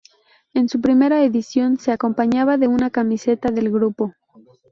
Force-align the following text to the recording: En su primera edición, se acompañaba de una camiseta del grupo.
En 0.55 0.67
su 0.67 0.81
primera 0.81 1.23
edición, 1.23 1.77
se 1.77 1.91
acompañaba 1.91 2.57
de 2.57 2.67
una 2.67 2.89
camiseta 2.89 3.51
del 3.51 3.69
grupo. 3.71 4.15